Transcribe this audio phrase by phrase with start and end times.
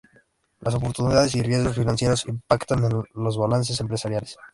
[0.61, 4.35] Las oportunidades y riesgos financieros impactan en los balances empresariales.